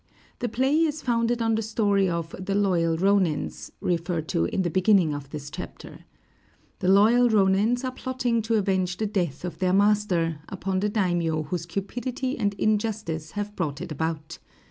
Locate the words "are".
7.83-7.91